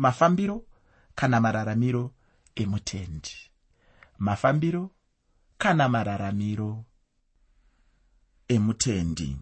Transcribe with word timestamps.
mafambiro 0.00 0.64
kana 1.14 1.40
mararamiro 1.40 2.12
emutendi. 2.54 3.36
Mafambiro 4.18 4.90
kana 5.58 5.88
mararamiro 5.88 6.84
emutendi. 8.48 9.36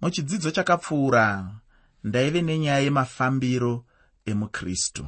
Muchidzidzo 0.00 0.50
chakapfuura 0.50 1.50
ndaive 2.04 2.42
nenyaya 2.42 2.78
yemafambiro 2.78 3.84
emukristu. 4.26 5.06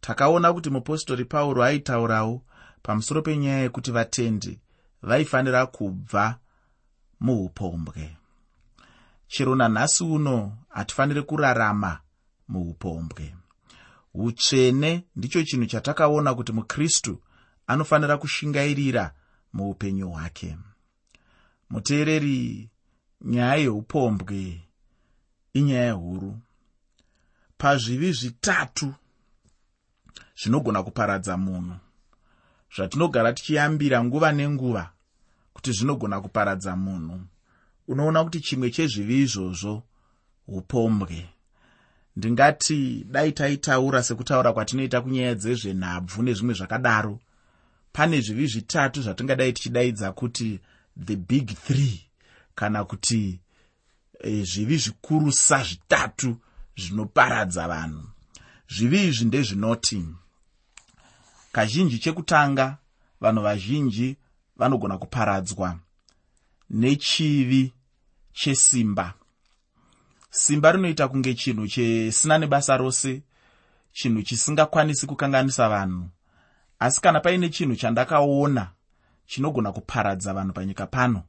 Takaona 0.00 0.52
kuti 0.52 0.70
mupostori 0.70 1.24
pauro 1.24 1.62
aitaurawo 1.64 2.42
pamusoro 2.82 3.22
penyaya 3.22 3.58
yekuti 3.58 3.90
vatendi 3.90 4.60
vaifanira 5.02 5.66
kubva 5.66 6.38
muupombwe. 7.20 8.16
Chero 9.28 9.54
nanhasi 9.54 10.04
uno 10.04 10.58
hatifaniri 10.68 11.22
kurarama 11.22 12.00
muupombwe 12.48 13.34
utsvene 14.14 15.04
ndicho 15.16 15.42
chinhu 15.42 15.66
chatakaona 15.66 16.34
kuti 16.34 16.52
mukristu 16.52 17.22
anofanira 17.66 18.18
kushingairira 18.18 19.14
muupenyu 19.52 20.10
hwake. 20.10 20.56
Muteereri 21.70 22.70
nyaya 23.20 23.56
yeupombwe 23.56 24.60
inyaya 25.52 25.92
huru 25.92 26.38
pazvivi 27.58 28.12
zvitatu 28.12 28.94
zvinogona 30.40 30.82
kuparadza 30.82 31.36
munhu 31.36 31.76
zvatinogara 32.76 33.32
tichiyambira 33.32 34.04
nguva 34.04 34.32
nenguva 34.32 34.92
kuti 35.52 35.72
zvinogona 35.72 36.20
kuparadza 36.20 36.76
munhu. 36.76 37.20
Unoona 37.88 38.24
kuti 38.24 38.40
chimwe 38.40 38.70
chezvivi 38.70 39.22
izvozvo 39.22 39.82
upombwe 40.46 41.33
ndingati 42.16 43.04
dai 43.10 43.32
taitaura 43.32 44.02
sekutaura 44.02 44.52
kwatinoita 44.52 45.00
kunyaya 45.00 45.34
dzezvenhabvu 45.34 46.22
nezvimwe 46.22 46.54
zvakadaro 46.54 47.20
pane 47.92 48.20
zvivi 48.20 48.46
zvitatu 48.46 49.02
zvatingadai 49.02 49.52
tichidaidza 49.52 50.12
kuti 50.12 50.60
the 51.06 51.16
big 51.16 51.46
three 51.66 52.00
kana 52.54 52.84
kuti 52.84 53.40
e, 54.20 54.44
zvivi 54.44 54.76
zvikurusa 54.76 55.64
zvitatu 55.64 56.36
zvinoparadza 56.76 57.68
vanhu. 57.68 58.02
Zvivi 58.68 59.08
izvi 59.08 59.24
ndezvinoti 59.24 60.04
kazhinji 61.52 61.98
chekutanga 61.98 62.76
vanhu 63.20 63.42
vazhinji 63.42 64.16
vanogona 64.56 64.98
kuparadzwa 64.98 65.78
nechivi 66.70 67.72
chesimba 68.32 69.14
simba 70.34 70.72
rinoita 70.72 71.08
kunge 71.08 71.34
chinhu 71.34 71.66
chisina 71.68 72.38
nebasa 72.38 72.76
rose 72.76 73.22
chinhu 73.92 74.22
chisingakwanisi 74.22 75.06
kukanganisa 75.06 75.68
vanhu. 75.68 76.08
Asi 76.78 77.00
kana 77.00 77.20
paine 77.20 77.48
chinhu 77.48 77.76
chandakaona 77.76 78.70
chinogona 79.26 79.72
kuparadza 79.72 80.34
vanhu 80.34 80.52
panyika 80.52 80.86
pano 80.86 81.22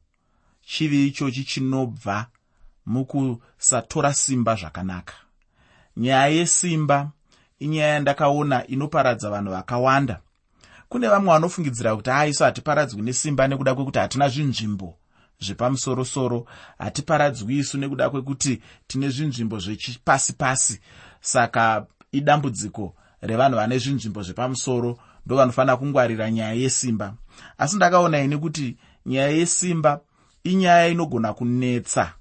chivi 0.61 1.07
ichochi 1.07 1.43
chinobva 1.43 2.27
mukusatora 2.85 4.13
simba 4.13 4.55
zvakanaka. 4.55 5.13
Nyaya 5.97 6.27
yesimba 6.27 7.11
inyaya 7.59 7.93
yandakaona 7.93 8.67
inoparadza 8.67 9.29
vanhu 9.29 9.51
vakawanda. 9.51 10.19
Kune 10.89 11.07
vamwe 11.07 11.33
vanofungidzira 11.33 11.95
kuti 11.95 12.09
aiso 12.09 12.45
hatiparadzwi 12.45 13.01
nesimba 13.01 13.47
nekuda 13.47 13.75
kwekuti 13.75 13.99
hatina 13.99 14.29
zvinzvimbo 14.29 14.97
zvepamusorosoro. 15.39 16.45
Hatiparadzwi 16.77 17.57
isu 17.57 17.77
nekuda 17.77 18.09
kwekuti 18.09 18.61
tine 18.87 19.09
zvinzvimbo 19.09 19.59
zvechipasi 19.59 20.33
pasi. 20.33 20.79
Saka 21.21 21.85
idambudziko 22.11 22.95
revanhu 23.21 23.55
vane 23.55 23.77
zvinzvimbo 23.77 24.23
zvepamusoro 24.23 24.97
ndo 25.25 25.35
vanofanira 25.35 25.77
kungwarira 25.77 26.31
nyaya 26.31 26.53
yesimba. 26.53 27.13
Asi 27.57 27.75
ndakaona 27.75 28.19
ini 28.19 28.37
kuti 28.37 28.77
nyaya 29.05 29.29
yesimba 29.29 30.01
inyaya 30.43 30.87
inogona 30.87 31.33
kunetsa. 31.33 32.13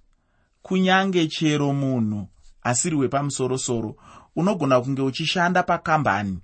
Kunyange 0.63 1.27
chero 1.27 1.73
munhu 1.73 2.29
asiri 2.63 2.97
wepamusorosoro 2.97 3.97
unogona 4.37 4.81
kunge 4.81 5.03
uchishanda 5.03 5.63
pakambani 5.63 6.39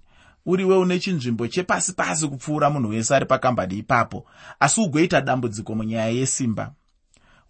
uriwe 0.47 0.77
une 0.77 0.99
chinzvimbo 0.99 1.49
chepasi 1.49 1.93
pasi 1.93 2.29
kupfuura 2.29 2.71
munhu 2.71 2.91
wese 2.91 3.15
ari 3.17 3.27
pakambani 3.27 3.79
ipapo 3.79 4.27
asi 4.61 4.81
ugoita 4.81 5.21
dambudziko 5.21 5.75
munyaya 5.75 6.09
yesimba. 6.09 6.73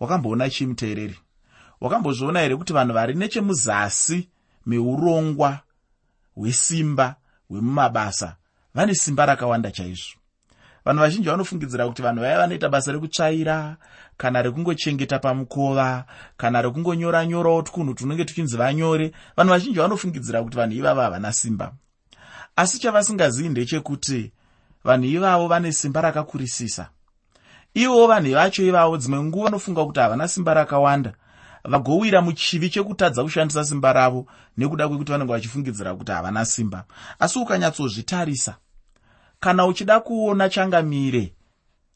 Wakamboona 0.00 0.50
chii 0.50 0.66
muteereri 0.66 1.18
wakambozviona 1.80 2.40
here 2.40 2.56
kuti 2.56 2.72
vanhu 2.72 2.94
vari 2.94 3.14
nechemuzasi 3.14 4.28
meurongwa 4.66 5.58
hwesimba 6.34 7.16
hwemumabasa 7.48 8.36
vane 8.74 8.94
simba 8.94 9.26
rakawanda 9.26 9.70
chaizvo? 9.70 10.20
Vanhu 10.84 11.00
vazhinji 11.00 11.28
vanofungidzira 11.28 11.88
kuti 11.88 12.02
vanhu 12.02 12.20
vaya 12.20 12.38
vanoita 12.38 12.68
basa 12.68 12.92
rekutsvaira 12.92 13.76
kana 14.16 14.42
rekungochengeta 14.42 15.18
pamukova 15.18 16.04
kana 16.36 16.62
rekungonyora 16.62 17.26
nyorawo 17.26 17.62
twunhu 17.62 17.94
tunenge 17.94 18.24
tuchinzi 18.24 18.56
vanyore. 18.56 19.12
Vanhu 19.36 19.50
vazhinji 19.50 19.78
vanofungidzira 19.78 20.42
kuti 20.42 20.56
vanhu 20.56 20.76
ivava 20.76 21.02
havana 21.02 21.32
simba 21.32 21.72
asi 22.60 22.78
chavasingazivi 22.78 23.48
ndechekuti 23.48 24.32
vanhu 24.84 25.04
ivavo 25.04 25.48
vane 25.48 25.72
simba 25.72 26.00
rakakurisisa. 26.00 26.90
Ivowo 27.74 28.06
vanhu 28.06 28.34
vacho 28.34 28.62
ivavo 28.62 28.96
dzimwe 28.96 29.22
nguva 29.24 29.44
vanofunga 29.44 29.84
kuti 29.84 30.00
havana 30.00 30.28
simba 30.28 30.54
rakawanda. 30.54 31.12
Vagowira 31.64 32.22
muchivi 32.22 32.70
chekutadza 32.70 33.22
kushandisa 33.22 33.64
simba 33.64 33.92
ravo 33.92 34.26
nekuda 34.56 34.88
kwekuti 34.88 35.12
vanenge 35.12 35.32
vachifungidzira 35.32 35.94
kuti 35.94 36.12
havana 36.12 36.44
simba. 36.44 36.84
Asi 37.18 37.38
ukanyatsozvitarisa 37.38 38.56
kana 39.40 39.66
uchida 39.66 40.00
kuona 40.00 40.48
changamire 40.48 41.34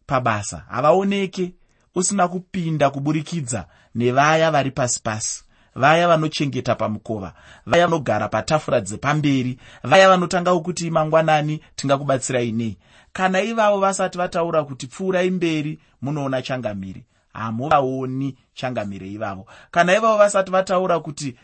pabasa 0.07 0.65
havaoneke 0.71 1.53
usina 1.95 2.29
kupinda 2.29 2.91
kuburikidza 2.91 3.67
nevaya 3.95 4.51
vari 4.51 4.71
pasi 4.71 5.01
pasi 5.03 5.45
vaya 5.75 6.09
vanochengeta 6.09 6.75
pamukova 6.75 7.33
vaya 7.67 7.87
vanogara 7.87 8.29
patafura 8.29 8.81
dzepamberi 8.81 9.59
vaya 9.83 10.09
vanotangawo 10.09 10.61
kuti 10.61 10.91
mangwanani 10.91 11.61
tingakubatsirai 11.77 12.53
nei 12.53 12.79
kana 13.15 13.43
ivavo 13.43 13.81
vasati 13.81 14.19
vataura 14.19 14.65
kuti 14.65 14.87
pfuurai 14.87 15.31
mberi 15.31 15.79
munoona 16.03 16.43
changamire. 16.43 17.05
Hamuvaoni 17.33 18.39
changamire 18.55 19.11
ivavo. 19.11 19.47
Kana 19.71 19.97
ivavo 19.97 20.19
vasati 20.19 20.51
vataura 20.51 21.01
kuti 21.01 21.37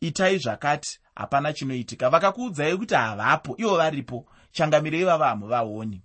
itai 0.00 0.38
zvakati 0.38 1.00
hapana 1.14 1.52
chinoitika. 1.52 2.10
Vakakuudzai 2.10 2.76
kuti 2.76 2.94
havapo 2.94 3.54
ivo 3.58 3.76
varipo. 3.76 4.26
Changamire 4.52 5.00
ivavo 5.00 5.24
hamuvaoni. 5.24 6.02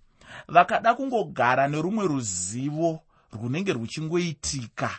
Vakada 0.48 0.94
kungogara 0.94 1.68
nerumwe 1.68 2.08
ruzivo 2.08 3.00
runenge 3.42 3.74
ruchingoitika 3.74 4.90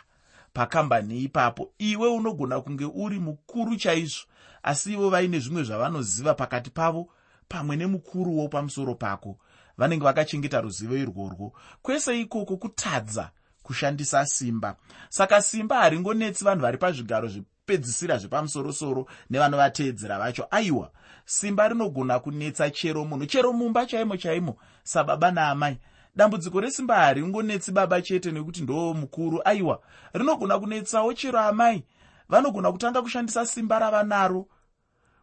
pakambani 0.53 1.23
ipapo 1.23 1.71
iwe 1.77 2.07
unogona 2.07 2.61
kunge 2.61 2.85
uri 2.85 3.19
mukuru 3.19 3.75
chaizvo. 3.75 4.25
Asi 4.63 4.93
ivo 4.93 5.09
vaine 5.09 5.39
zvimwe 5.39 5.63
zvavanoziva 5.63 6.33
pakati 6.33 6.69
pavo 6.69 7.09
pamwe 7.47 7.75
nemukuruwo 7.75 8.47
pamusoro 8.47 8.95
pako 8.95 9.37
vanenge 9.77 10.03
vakachengeta 10.03 10.61
ruzivo 10.61 10.95
irworwo. 10.95 11.53
Kwese 11.81 12.21
ikoko 12.21 12.57
kutadza 12.57 13.29
kushandisa 13.63 14.25
simba. 14.25 14.75
Saka 15.09 15.41
simba 15.41 15.77
haringonetsi 15.77 16.45
vanhu 16.45 16.61
vari 16.61 16.77
pazvigaro 16.77 17.27
zvepedzisira 17.27 18.17
zvepamusorosoro 18.17 19.07
nevanovateedzera 19.29 20.19
vacho. 20.19 20.47
Aiwa 20.51 20.91
simba 21.25 21.67
rinogona 21.67 22.19
kunetsa 22.19 22.69
chero 22.69 23.05
munhu 23.05 23.25
chero 23.25 23.53
mumba 23.53 23.85
chaimo 23.85 24.17
chaimo 24.17 24.57
sababa 24.83 25.31
naamai 25.31 25.77
dambudziko 26.15 26.59
resimba 26.59 26.95
haringonetsi 26.95 27.71
baba 27.71 28.01
chete 28.01 28.31
nekuti 28.31 28.61
ndo 28.61 28.93
mukuru 28.93 29.41
aiwa 29.45 29.81
rinogona 30.13 30.59
kunetsawo 30.59 31.13
chero 31.13 31.39
amai. 31.39 31.83
Vanogona 32.29 32.71
kutanga 32.71 33.01
kushandisa 33.01 33.45
simba 33.45 33.79
ravanaro 33.79 34.47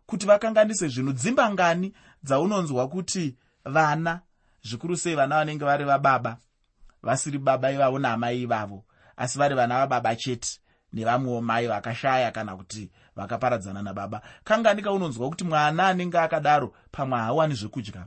kuti 0.07 0.27
vakanganise 0.27 0.89
zvinhu. 0.89 1.13
Dzimba 1.13 1.51
ngani 1.51 1.95
dzaunonzwa 2.23 2.89
kuti 2.89 3.37
vana 3.65 4.21
zvikuru 4.63 4.97
sei 4.97 5.15
vana 5.15 5.37
vanenge 5.37 5.65
vari 5.65 5.85
vababa? 5.85 6.37
Vasiri 7.03 7.39
baba 7.39 7.73
ivavo 7.73 7.99
naamai 7.99 8.43
ivavo 8.43 8.85
asi 9.17 9.39
vari 9.39 9.55
vana 9.55 9.79
vababa 9.79 10.17
chete 10.17 10.61
nevamwewo 10.93 11.41
mai 11.41 11.67
vakashaya 11.67 12.33
kana 12.33 12.57
kuti 12.57 12.91
vakaparadzana 13.17 13.83
nababa. 13.83 14.23
Kanganika 14.45 14.93
unonzwa 14.93 15.29
kuti 15.29 15.45
mwana 15.45 15.87
anenge 15.87 16.19
akadaro 16.19 16.75
pamwe 16.93 17.19
haawani 17.19 17.55
zvekudya 17.55 18.07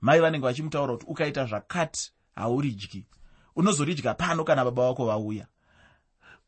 mai 0.00 0.20
vanenge 0.20 0.46
vachimutaura 0.46 0.92
kuti 0.92 1.06
ukaita 1.06 1.44
zvakati 1.44 2.12
hauridyi. 2.38 3.04
Unozoridya 3.56 4.14
pano 4.14 4.44
kana 4.44 4.64
baba 4.64 4.88
vako 4.88 5.06
vauya? 5.06 5.46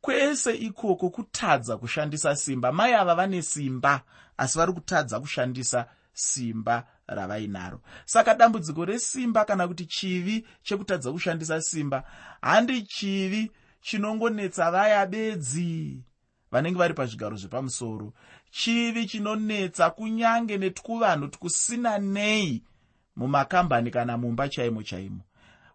Kwese 0.00 0.54
ikoko 0.54 1.10
kutadza 1.10 1.76
kushandisa 1.76 2.36
simba. 2.36 2.72
Mai 2.72 2.94
ava 2.94 3.14
vane 3.14 3.42
simba 3.42 4.02
asi 4.36 4.58
vari 4.58 4.72
kutadza 4.72 5.20
kushandisa 5.20 5.86
simba 6.12 6.86
ravainaro. 7.06 7.80
Saka 8.04 8.34
dambudziko 8.34 8.84
resimba 8.84 9.44
kana 9.44 9.68
kuti 9.68 9.86
chivi 9.86 10.46
chekutadza 10.62 11.12
kushandisa 11.12 11.62
simba 11.62 12.04
handi 12.42 12.82
chivi 12.82 13.50
chinongonetsa 13.80 14.70
vaya 14.70 15.06
bedzi 15.06 16.02
vanenge 16.50 16.78
vari 16.78 16.94
pazvigaro 16.94 17.36
zvepamusoro. 17.36 18.12
Chivi 18.50 19.06
chinonetsa 19.06 19.90
kunyange 19.90 20.58
netkuvanhu 20.58 21.28
tkusina 21.28 21.98
nei 21.98 22.62
mumakambani 23.16 23.90
kana 23.90 24.16
mumba 24.16 24.48
chaimo 24.48 24.82
chaimo 24.82 25.20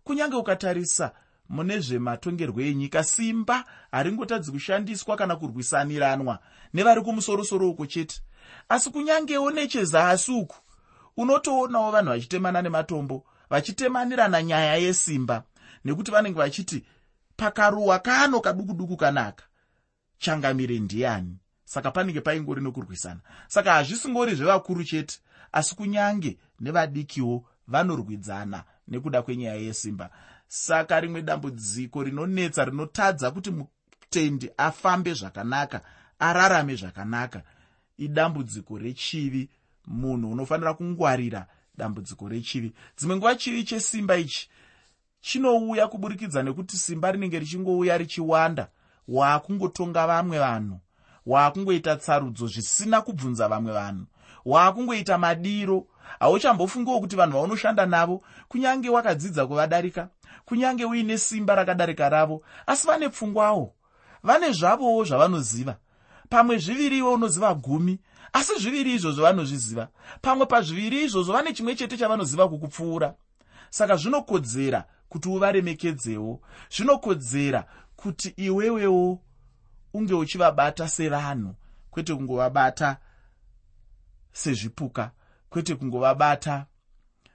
kunyange 0.06 0.36
ukatarisa 0.36 1.12
mune 1.50 1.80
zvematongerwo 1.80 2.62
enyika 2.62 3.04
simba 3.04 3.66
haringotadzi 3.92 4.52
kushandiswa 4.52 5.16
kana 5.18 5.36
kurwisaniranwa 5.36 6.40
nevari 6.74 7.02
kumusorosoro 7.02 7.70
uko 7.70 7.86
chete. 7.86 8.22
Asi 8.70 8.90
kunyangewo 8.90 9.52
nechezasi 9.52 10.32
uku 10.32 10.56
unotoonawo 11.18 11.92
vanhu 11.92 12.10
vachitemana 12.10 12.62
nematombo 12.62 13.26
vachitemanirana 13.50 14.44
nyaya 14.44 14.76
yesimba 14.76 15.44
nekuti 15.86 16.12
vanenge 16.12 16.38
vachiti 16.40 16.86
pakaruwa 17.38 18.00
kano 18.00 18.42
kaduku 18.42 18.74
duku 18.74 18.98
kanaka 18.98 19.44
changamire 20.18 20.80
ndiani? 20.80 21.38
Saka 21.66 21.92
panenge 21.92 22.22
paingori 22.22 22.62
nokurwisana. 22.62 23.20
Saka 23.48 23.74
hazvisingori 23.74 24.36
zvevakuru 24.36 24.84
chete 24.84 25.20
asi 25.52 25.76
kunyange 25.76 26.38
nevadikiwo 26.60 27.46
vanorwidzana 27.68 28.64
nekuda 28.88 29.22
kwenyaya 29.22 29.56
yesimba. 29.56 30.10
Saka 30.48 31.00
rimwe 31.00 31.22
dambudziko 31.22 32.04
rinonetsa 32.04 32.66
rinotadza 32.66 33.32
kuti 33.32 33.52
mutendi 33.52 34.50
afambe 34.58 35.14
zvakanaka 35.14 35.82
ararame 36.20 36.76
zvakanaka. 36.76 37.42
Idambudziko 37.98 38.78
rechivi 38.78 39.50
munhu 39.88 40.32
unofanira 40.32 40.74
kungwarira 40.74 41.48
dambudziko 41.78 42.30
rechivi. 42.30 42.74
Dzimwe 42.98 43.16
nguva 43.16 43.36
chivi 43.36 43.64
chesimba 43.64 44.18
ichi 44.18 44.50
chinouya 45.22 45.88
kuburikidza 45.88 46.44
nekuti 46.44 46.78
simba 46.78 47.12
rinenge 47.12 47.40
richingouya 47.40 47.98
richiwanda. 47.98 48.68
Waakungotonga 49.08 50.08
vamwe 50.08 50.40
vanhu 50.40 50.80
waakungoita 51.26 51.96
tsarudzo 51.96 52.48
zvisina 52.48 53.02
kubvunza 53.02 53.48
vamwe 53.48 53.74
vanhu 53.74 54.06
waakungoita 54.46 55.18
madiro 55.18 55.88
hauchambofungiwo 56.20 57.00
kuti 57.00 57.16
vanhu 57.16 57.38
vaunoshanda 57.38 57.86
navo 57.86 58.22
kunyange 58.48 58.90
wakadzidza 58.90 59.48
kuvadarika 59.48 60.10
kunyange 60.46 60.86
uine 60.86 61.18
simba 61.18 61.56
rakadarika 61.56 62.10
ravo 62.10 62.42
asi 62.68 62.88
vane 62.88 63.10
pfungwawo 63.10 63.74
vane 64.24 64.52
zvavowo 64.52 65.04
zvavanoziva. 65.04 65.76
Pamwe 66.30 66.58
zviviriwo 66.58 67.14
unoziva 67.14 67.54
gumi 67.54 68.00
asi 68.34 68.60
zviviri 68.60 68.94
izvozvo 68.94 69.24
vanozviziva. 69.24 69.88
Pamwe 70.22 70.46
pazviviri 70.46 71.04
izvozvo 71.04 71.34
vane 71.34 71.54
chimwe 71.54 71.76
chete 71.76 71.98
chavanoziva 71.98 72.50
kukupfuura. 72.50 73.14
Saka 73.70 73.96
zvinokodzera 73.96 74.86
kuti 75.10 75.30
uvaremekedzewo 75.30 76.42
zvinokodzera 76.70 77.66
kuti 77.96 78.34
iwewewo 78.38 79.20
unge 79.94 80.14
uchivabata 80.14 80.88
sevanhu 80.88 81.56
kwete 81.92 82.16
kungovabata 82.16 82.98
sezvipuka 84.32 85.12
kwete 85.56 85.76
kungovabata 85.76 86.66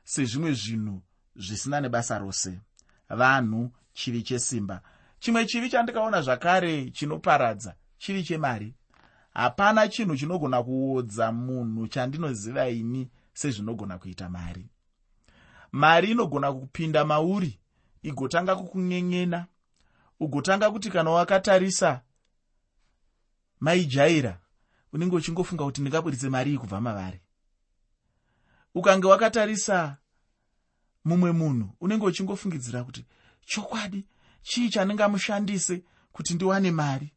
sezvimwe 0.04 0.52
zvinhu 0.52 1.02
zvisina 1.36 1.80
nebasa 1.80 2.18
rose. 2.18 2.60
Vanhu 3.08 3.70
chivi 3.92 4.22
chesimba. 4.22 4.82
Chimwe 5.18 5.46
chivi 5.46 5.70
chandikaona 5.70 6.22
zvakare 6.22 6.90
chinoparadza 6.90 7.74
chivi 7.98 8.22
chemari. 8.22 8.74
Hapana 9.34 9.88
chinhu 9.88 10.16
chinogona 10.16 10.62
kuodza 10.62 11.32
munhu 11.32 11.88
chandinoziva 11.88 12.68
ini 12.68 13.08
sezvinogona 13.32 13.98
kuita 13.98 14.28
mari. 14.28 14.68
Mari 15.72 16.10
inogona 16.10 16.52
kupinda 16.52 17.04
mauri 17.04 17.58
igotanga 18.02 18.56
kukun'en'ena 18.56 19.46
ugotanga 20.20 20.70
kuti 20.70 20.90
kana 20.90 21.10
wakatarisa 21.10 22.00
maijaira 23.60 24.38
unenge 24.92 25.16
uchingofunga 25.16 25.64
kuti 25.64 25.80
ndingaburitse 25.80 26.28
mari 26.28 26.50
iyi 26.50 26.58
kubva 26.58 26.80
mavari 26.80 27.20
ukange 28.74 29.06
wakatarisa 29.06 29.96
mumwe 31.04 31.32
munhu 31.32 31.70
unenge 31.80 32.06
uchingofungidzira 32.06 32.84
kuti 32.84 33.06
chokwadi 33.40 34.06
chii 34.42 34.70
chandingamushandise 34.70 35.84
kuti 36.12 36.34
ndiwane 36.34 36.70
mari? 36.70 37.12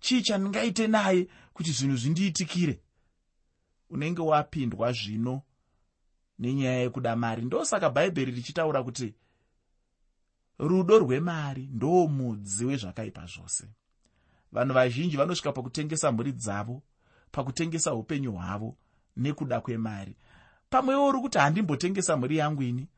Chii 0.00 0.22
chandingaite 0.22 0.86
naye 0.86 1.28
kuti 1.52 1.72
zvinhu 1.72 1.96
zvindiitikire? 1.96 2.80
Unenge 3.90 4.22
wapindwa 4.22 4.92
zvino 4.92 5.42
nenyaya 6.38 6.78
yekuda 6.80 7.16
mari. 7.16 7.42
Ndosaka 7.42 7.90
bhaibheri 7.90 8.32
richitaura 8.32 8.82
kuti 8.82 9.14
rudo 10.58 10.98
rwemari 10.98 11.68
ndo 11.72 12.06
mudzi 12.08 12.64
wezvakaipa 12.64 13.26
zvose. 13.26 13.68
Vanhu 14.52 14.74
vazhinji 14.74 15.16
vanosvika 15.16 15.52
pakutengesa 15.52 16.12
mhuri 16.12 16.32
dzavo 16.32 16.82
pakutengesa 17.32 17.94
upenyu 17.94 18.32
hwavo 18.32 18.76
nekuda 19.16 19.60
kwemari 19.60 20.16
pamwewo 20.72 21.08
uri 21.08 21.18
kuti 21.20 21.38
handimbotengesa 21.38 22.16
mhuri 22.16 22.36
yangu 22.36 22.62
ini 22.62 22.88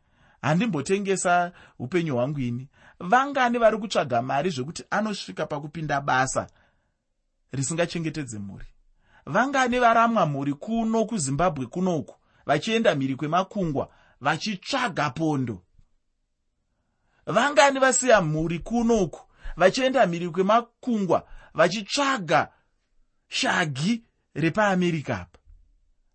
handimbotengesa 0.42 1.52
upenyu 1.78 2.14
hwangu 2.14 2.40
ini 2.40 2.68
vangani 3.00 3.58
vari 3.58 3.78
kutsvaga 3.78 4.22
mari 4.22 4.50
zvekuti 4.50 4.84
anosvika 4.90 5.46
pakupinda 5.46 6.00
basa 6.00 6.46
risingachengetedze 7.52 8.38
mhuri 8.38 8.66
vangani 9.26 9.78
varamwa 9.78 10.26
mhuri 10.26 10.54
kuno 10.54 11.04
kuzimbabwe 11.04 11.66
kunoku 11.66 12.14
vachienda 12.46 12.94
mhiri 12.94 13.16
kwemakungwa 13.16 13.88
vachitsvaga 14.20 15.10
pondo? 15.10 15.62
Vangani 17.26 17.78
vasiya 17.78 18.20
mhuri 18.20 18.58
kunoku 18.58 19.20
vachienda 19.56 20.06
mhiri 20.06 20.30
kwemakungwa 20.30 21.26
vachitsvaga 21.54 22.48
shagi 23.28 24.04
repaamerica 24.34 25.10
apa 25.10 25.38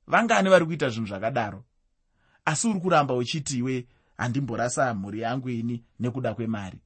vangani 0.10 0.50
vari 0.50 0.66
kuita 0.66 0.90
zvinhu 0.90 1.08
zvakadaro. 1.08 1.64
Asi 2.46 2.68
uri 2.68 2.80
kuramba 2.80 3.14
uchiti 3.14 3.58
iwe 3.58 3.88
handimborasa 4.18 4.94
mhuri 4.94 5.20
yangu 5.20 5.50
ini 5.50 5.84
nekuda 6.00 6.34
kwemari. 6.34 6.80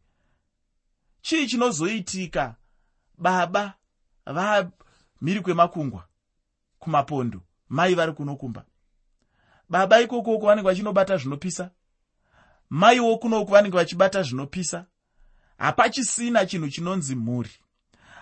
Chii 1.21 1.47
chinozoitika? 1.47 2.55
Baba 3.17 3.73
vamhiri 4.25 5.41
kwemakungwa 5.41 6.07
kumapondo 6.79 7.41
mai 7.69 7.95
vari 7.95 8.13
kunokumba. 8.13 8.65
Baba 9.69 10.01
ikokoko 10.01 10.45
vanenge 10.45 10.67
vachinobata 10.67 11.17
zvinopisa? 11.17 11.71
Maiwo 12.69 13.17
kunoku 13.17 13.51
vanenge 13.51 13.77
vachibata 13.77 14.23
zvinopisa? 14.23 14.85
Hapachisina 15.57 16.45
chinhu 16.45 16.69
chinonzi 16.69 17.15
mhuri. 17.15 17.51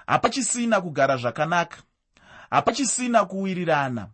Hapachisina 0.08 0.82
kugara 0.82 1.18
zvakanaka. 1.18 1.78
Hapachisina 2.50 3.26
kuwirirana 3.26 4.10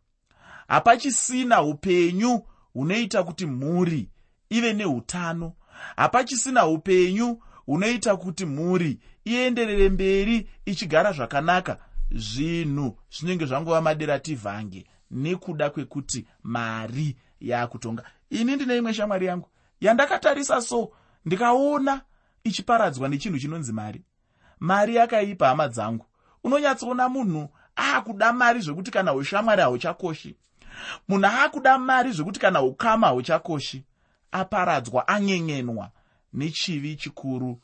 hapachisina 0.68 1.62
upenyu 1.62 2.42
hunoita 2.74 3.24
kuti 3.24 3.46
mhuri 3.46 4.10
ive 4.50 4.74
neutano 4.74 5.54
hapachisina 5.96 6.68
upenyu 6.68 7.40
hunoita 7.66 8.18
kuti 8.18 8.46
mhuri 8.46 9.00
ienderere 9.26 9.90
mberi 9.90 10.50
ichigara 10.66 11.12
zvakanaka. 11.12 11.78
Zvinhu 12.12 12.98
zvinenge 13.12 13.46
zvangova 13.46 13.82
maderativhange 13.82 14.86
nekuda 15.12 15.70
kwekuti 15.70 16.26
mari 16.44 17.16
yaakutonga. 17.40 18.04
Ini 18.30 18.56
ndine 18.56 18.78
imwe 18.78 18.94
shamwari 18.94 19.26
yangu? 19.26 19.50
Yandakatarisa 19.82 20.62
so 20.62 20.92
ndikaona 21.26 22.02
ichiparadzwa 22.44 23.10
nechinhu 23.10 23.40
chinonzi 23.40 23.74
mari. 23.74 24.02
Mari 24.60 24.96
yakaipa 24.96 25.48
hama 25.48 25.68
dzangu. 25.68 26.06
Unonyatsoona 26.44 27.10
munhu 27.10 27.50
aakuda 27.78 28.34
mari 28.34 28.60
zvekuti 28.60 28.92
kana 28.92 29.14
ushamwari 29.14 29.62
hauchakoshi 29.62 30.36
munhu 31.08 31.26
aakuda 31.26 31.78
mari 31.78 32.12
zvekuti 32.12 32.40
kana 32.40 32.62
ukama 32.62 33.08
hauchakoshi 33.08 33.84
aparadzwa 34.32 35.08
anyenyenwa 35.08 35.90
nechivi 36.34 36.96
chikuru 36.96 37.60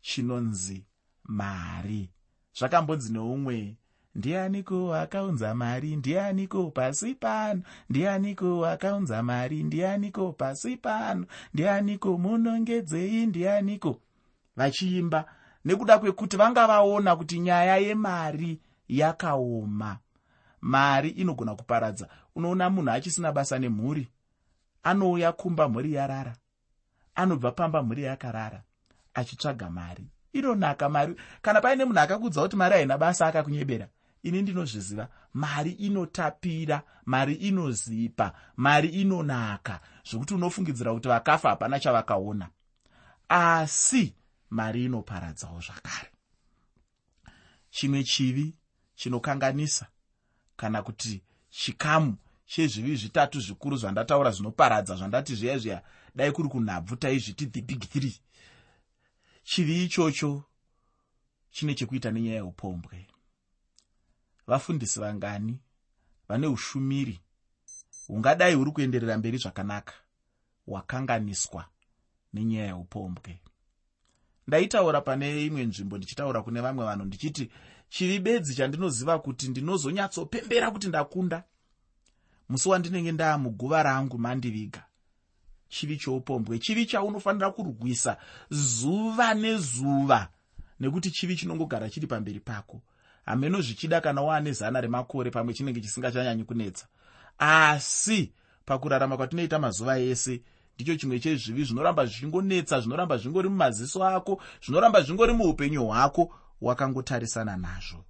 chinonzi 0.00 0.84
mari. 1.24 2.10
Zvakambonzi 2.58 3.12
neumwe 3.12 3.76
ndianiko 4.14 4.94
akaunza 4.94 5.54
mari? 5.54 5.96
Ndianiko 5.96 6.70
pasi 6.70 7.14
pano? 7.14 7.62
Ndianiko 7.90 8.66
akaunza 8.66 9.22
mari? 9.22 9.62
Ndianiko 9.62 10.32
pasi 10.32 10.76
pano? 10.76 11.26
Ndianiko 11.54 12.18
munongedzei? 12.18 13.26
Ndianiko? 13.26 14.00
Vachiimba 14.56 15.24
nekuda 15.64 15.98
kwekuti 15.98 16.36
vanga 16.36 16.66
vaona 16.66 17.16
kuti 17.16 17.40
nyaya 17.40 17.76
yemari 17.76 18.60
yakaoma 18.88 19.98
mari 20.60 21.08
inogona 21.08 21.54
kuparadza. 21.54 22.08
Unoona 22.34 22.70
munhu 22.70 22.90
achisina 22.90 23.32
basa 23.32 23.58
nemhuri 23.58 24.08
anouya 24.82 25.32
kumba 25.32 25.68
mhuri 25.68 25.92
yarara 25.92 26.36
anobva 27.14 27.52
pamba 27.52 27.82
mhuri 27.82 28.02
yakarara 28.02 28.62
achitsvaga 29.14 29.70
mari. 29.70 30.04
Inonaka 30.32 30.88
mari 30.88 31.14
kana 31.42 31.60
paine 31.60 31.84
munhu 31.84 32.00
akakudza 32.00 32.42
kuti 32.42 32.56
mari 32.56 32.74
haina 32.74 32.98
basa 32.98 33.26
akakunyebera 33.26 33.88
ini 34.22 34.42
ndinozviziva. 34.42 35.08
Mari 35.34 35.70
inotapira 35.70 36.82
mari 37.06 37.34
inozipa 37.34 38.32
mari 38.56 38.88
inonaka 38.88 39.80
zvokuti 40.04 40.34
unofungidzira 40.34 40.94
kuti 40.94 41.08
vakafa 41.08 41.48
hapana 41.48 41.80
chavakaona. 41.80 42.48
Asi 43.28 44.14
mari 44.50 44.84
inoparadzawo 44.84 45.60
zvakare. 45.60 46.10
Chimwe 47.70 48.04
chivi 48.04 48.54
chinokanganisa 48.94 49.86
kana 50.60 50.82
kuti 50.82 51.22
chikamu 51.50 52.16
chezvivi 52.46 52.96
zvitatu 52.96 53.40
zvikuru 53.40 53.76
zvandataura 53.76 54.30
zvinoparadza 54.30 54.96
zvandati 54.96 55.34
zviya 55.34 55.58
zviya 55.58 55.82
dai 56.14 56.32
kuri 56.32 56.48
kunhabvu 56.48 56.96
taizviti 56.96 57.46
the 57.46 57.60
big 57.60 57.80
three 57.80 58.20
chivi 59.42 59.84
ichocho 59.84 60.44
chine 61.50 61.74
chekuita 61.74 62.10
nenyaya 62.10 62.36
yeupombwe 62.36 63.06
vafundisi 64.46 65.00
vangani 65.00 65.60
vane 66.28 66.46
ushumiri 66.46 67.20
hungadai 68.06 68.54
huri 68.54 68.70
kuenderera 68.70 69.18
mberi 69.18 69.38
zvakanaka 69.38 69.94
hwakanganiswa 70.66 71.64
nenyaya 72.32 72.66
yeupombwe 72.66 73.40
ndaitaura 74.46 75.00
pane 75.00 75.46
imwe 75.46 75.64
nzvimbo 75.64 75.96
ndichitaura 75.98 76.42
kune 76.42 76.60
vamwe 76.60 76.84
vanhu 76.84 77.04
ndichiti 77.04 77.50
chivi 77.90 78.18
bedzi 78.18 78.54
chandinoziva 78.54 79.18
kuti 79.18 79.48
ndinozonyatsopembera 79.48 80.70
kuti 80.70 80.88
ndakunda. 80.88 81.44
Musi 82.48 82.68
wandinenge 82.68 83.12
ndaa 83.12 83.38
muguva 83.38 83.82
rangu 83.82 84.18
mandiviga 84.18 84.84
chivi 85.68 85.96
choupombwe 85.96 86.58
chivi 86.58 86.86
chaunofanira 86.86 87.50
kurwisa 87.50 88.16
zuva 88.50 89.34
nezuva 89.34 90.28
nekuti 90.80 91.10
chivi 91.10 91.36
chinongogara 91.36 91.90
chiri 91.90 92.06
pamberi 92.06 92.40
pako. 92.40 92.82
Hameno 93.26 93.60
zvichida 93.60 94.00
kana 94.00 94.22
waane 94.22 94.52
zana 94.52 94.80
remakore 94.80 95.30
pamwe 95.30 95.54
chinenge 95.54 95.80
chisingachanyanyi 95.80 96.44
kunetsa. 96.44 96.86
Asi 97.38 98.32
pakurarama 98.64 99.16
kwatinoita 99.16 99.58
mazuva 99.58 99.98
ese 99.98 100.42
ndicho 100.74 100.96
chimwe 100.96 101.20
chezvivi 101.20 101.64
zvinoramba 101.64 102.06
zvichingonetsa 102.06 102.80
zvinoramba 102.80 103.16
zvingori 103.16 103.48
mumaziso 103.48 104.04
ako 104.04 104.42
zvinoramba 104.64 105.02
zvingori 105.02 105.32
muupenyu 105.32 105.86
hwako 105.86 106.34
wakangotarisana 106.60 107.56
nazvo. 107.56 108.04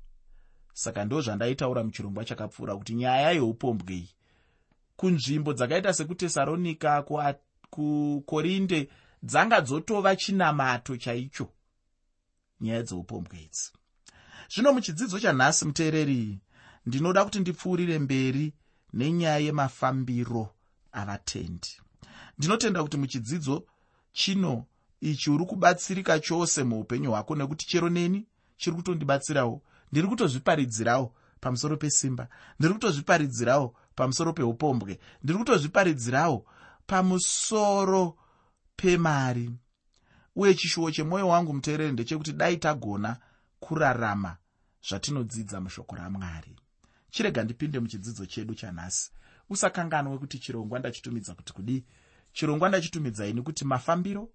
Saka 0.73 1.05
ndo 1.05 1.21
zvandaitaura 1.21 1.85
muchirongwa 1.85 2.25
chakapfuura 2.25 2.77
kuti 2.77 2.95
nyaya 2.95 3.31
yeupombwei 3.31 4.09
kunzvimbo 4.97 5.53
dzakaita 5.53 5.93
sekutesaronika 5.93 7.03
kukorinde 7.71 8.89
dzanga 9.23 9.61
dzotova 9.61 10.17
chinamato 10.17 10.97
chaicho. 10.97 11.49
Nyaya 12.61 12.83
dzeupombwe 12.83 13.39
idzi 13.39 13.71
zvino 14.53 14.73
muchidzidzo 14.73 15.21
chanhasi 15.21 15.65
muteereri 15.65 16.41
ndinoda 16.87 17.25
kuti 17.25 17.41
ndipfuurire 17.41 17.99
mberi 17.99 18.55
nenyaya 18.93 19.39
yemafambiro 19.39 20.55
avatendi. 20.93 21.73
Ndinotenda 22.39 22.83
kuti 22.83 22.97
muchidzidzo 22.97 23.67
chino 24.13 24.67
ichi 25.01 25.31
uri 25.31 25.45
kubatsirika 25.47 26.21
chose 26.21 26.65
muupenyu 26.65 27.11
hwako 27.11 27.37
nekuti 27.37 27.67
chero 27.67 27.89
neni 27.89 28.27
chiri 28.61 28.77
kutondibatsirawo. 28.77 29.63
Ndiri 29.93 30.09
kutozviparidzirawo 30.09 31.15
pamusoro 31.41 31.77
pesimba. 31.77 32.29
Ndiri 32.59 32.75
kutozviparidzirawo 32.75 33.75
pamusoro 33.95 34.33
peupombwe. 34.33 34.99
Ndiri 35.23 35.39
kutozviparidzirawo 35.39 36.47
pamusoro 36.87 38.19
pemari. 38.77 39.51
Uye 40.37 40.55
chishuwo 40.55 40.91
chemwoyo 40.91 41.29
wangu 41.29 41.53
muteereri 41.55 41.93
ndechekuti 41.93 42.33
dai 42.33 42.57
tagona 42.57 43.17
kurarama 43.61 44.37
zvatinodzidza 44.89 45.61
mushoko 45.61 45.97
ramwari. 45.97 46.57
Chirega 47.11 47.45
ndipinde 47.45 47.81
muchidzidzo 47.81 48.27
chedu 48.27 48.55
chanhasi. 48.55 49.11
Usakanganwe 49.51 50.19
kuti 50.19 50.39
chirongwa 50.39 50.79
ndachitumidza 50.79 51.35
kuti 51.35 51.53
kudii 51.53 51.85
chirongwa 52.33 52.69
ndachitumidzaini 52.69 53.43
kuti 53.43 53.65
mafambiro 53.65 54.29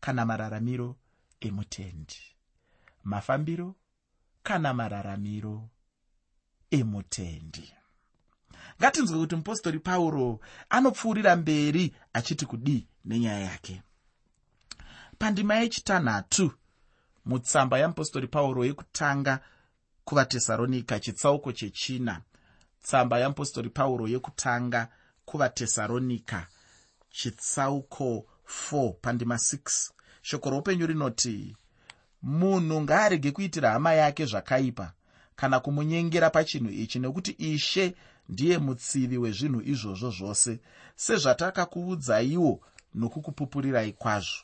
kana 0.00 0.26
mararamiro 0.26 0.96
emutendi 1.40 2.37
mafambiro 3.08 3.74
kana 4.42 4.74
mararamiro 4.74 5.68
emutendi. 6.70 7.74
Ngatinzwe 8.80 9.18
kuti 9.18 9.36
mupostori 9.36 9.78
pauro 9.78 10.40
anopfuurira 10.70 11.36
mberi 11.36 11.94
achiti 12.12 12.46
kudii 12.46 12.86
nenyaya 13.04 13.40
yake. 13.40 13.82
Pandima 15.18 15.54
yechitanhatu 15.54 16.52
mutsamba 17.24 17.78
yamupostori 17.78 18.26
pauro 18.26 18.64
yekutanga 18.64 19.40
kuvatesaronika 20.04 21.00
chitsauko 21.00 21.52
chechina. 21.52 22.22
Tsamba 22.82 23.18
yamupostori 23.18 23.70
pauro 23.70 24.08
yekutanga 24.08 24.88
kuvatesaronika 25.24 26.46
chitsauko 27.10 28.26
4 28.72 28.92
pandima 28.92 29.34
6 29.34 29.90
shoko 30.22 30.50
roupenyu 30.50 30.86
rinoti 30.86 31.56
munhu 32.22 32.82
ngaarege 32.82 33.30
kuitira 33.30 33.70
hama 33.70 33.92
yake 33.92 34.24
zvakaipa 34.26 34.92
kana 35.36 35.60
kumunyengera 35.60 36.30
pachinhu 36.30 36.70
ichi 36.70 36.98
nekuti 36.98 37.30
ishe 37.30 37.94
ndiye 38.28 38.58
mutsivi 38.58 39.18
wezvinhu 39.18 39.60
izvozvo 39.60 40.10
zvose 40.10 40.60
sezvatakakuudzaiwo 40.96 42.60
nokukupupurirai 42.94 43.92
kwazvo. 43.92 44.42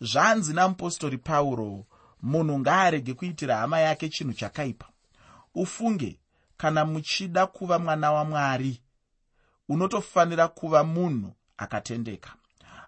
Zvanzi 0.00 0.52
namupostori 0.52 1.18
pauro 1.18 1.86
munhu 2.22 2.58
ngaarege 2.58 3.14
kuitira 3.14 3.56
hama 3.56 3.80
yake 3.80 4.08
chinhu 4.08 4.32
chakaipa. 4.32 4.86
Ufunge 5.54 6.20
kana 6.56 6.84
muchida 6.84 7.46
kuva 7.46 7.78
mwana 7.78 8.12
wamwari 8.12 8.80
unotofanira 9.68 10.48
kuva 10.48 10.84
munhu 10.84 11.32
akatendeka 11.56 12.34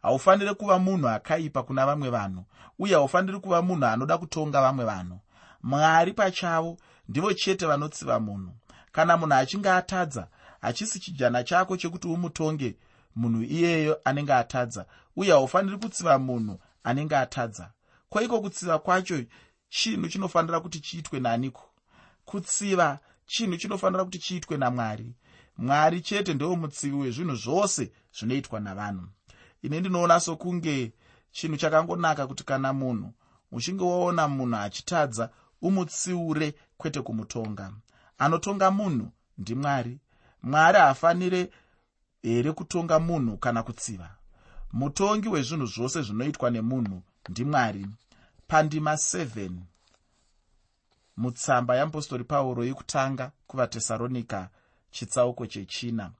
haufaniri 0.04 0.54
kuva 0.54 0.78
munhu 0.78 1.08
akaipa 1.08 1.62
kuna 1.62 1.86
vamwe 1.86 2.10
vanhu 2.10 2.44
uye 2.78 2.94
haufaniri 2.94 3.38
kuva 3.40 3.62
munhu 3.62 3.86
anoda 3.86 4.18
kutonga 4.18 4.60
vamwe 4.60 4.84
vanhu. 4.84 5.20
Mwari 5.62 6.12
pachavo 6.12 6.76
ndivo 7.08 7.32
chete 7.32 7.66
vanotsiva 7.66 8.20
munhu. 8.20 8.52
Kana 8.92 9.16
munhu 9.16 9.34
achinge 9.34 9.70
atadza 9.70 10.28
hachisi 10.60 11.00
chijana 11.00 11.44
chako 11.44 11.76
chekuti 11.76 12.08
umutonge 12.08 12.76
munhu 13.16 13.42
iyeyo 13.42 14.00
anenge 14.04 14.32
atadza 14.34 14.86
uye 15.16 15.30
haufaniri 15.32 15.76
kutsiva 15.78 16.18
munhu 16.18 16.58
anenge 16.84 17.16
atadza. 17.16 17.70
Kwaiko 18.08 18.40
kutsiva 18.40 18.78
kwacho 18.78 19.24
chinhu 19.68 20.08
chinofanira 20.08 20.60
kuti 20.60 20.80
chiitwe 20.80 21.20
naniko? 21.20 21.70
Kutsiva 22.24 22.98
chinhu 23.26 23.56
chinofanira 23.56 24.04
kuti 24.04 24.18
chiitwe 24.18 24.56
namwari. 24.56 25.14
Mwari 25.58 26.00
chete 26.00 26.34
ndewo 26.34 26.56
mutsivi 26.56 26.96
wezvinhu 26.96 27.36
zvose 27.36 27.92
zvinoitwa 28.18 28.60
navanhu 28.60 29.08
ine 29.64 29.80
ndinoona 29.80 30.20
sokunge 30.20 30.92
chinhu 31.32 31.56
chakangonaka 31.56 32.26
kuti 32.26 32.44
kana 32.44 32.72
munhu 32.72 33.12
uchinge 33.52 33.84
waona 33.84 34.28
munhu 34.28 34.56
achitadza 34.56 35.30
umutsiure 35.62 36.54
kwete 36.76 37.00
kumutonga. 37.02 37.72
Anotonga 38.18 38.70
munhu 38.70 39.10
ndimwari 39.38 39.98
mwari. 40.42 40.78
Haafanire 40.78 41.50
here 42.22 42.52
kutonga 42.52 42.98
munhu 42.98 43.36
kana 43.36 43.62
kutsiva? 43.62 44.10
Mutongi 44.72 45.28
wezvinhu 45.28 45.66
zvose 45.66 46.02
zvinoitwa 46.02 46.50
nemunhu 46.50 47.02
ndimwari 47.28 47.86
pandima 48.48 48.92
7 48.92 49.50
mutsamba 51.16 51.76
yamupostori 51.76 52.24
pauro 52.24 52.64
yekutanga 52.64 53.30
kuvatesaronika 53.46 54.48
chitsauko 54.90 55.46
chechina. 55.46 56.10